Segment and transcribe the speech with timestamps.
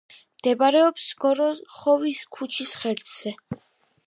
[0.37, 3.37] მდებარეობს გოროხოვის ქუჩის ღერძზე.